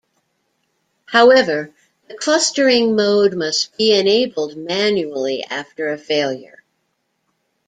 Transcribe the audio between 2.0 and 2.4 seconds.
the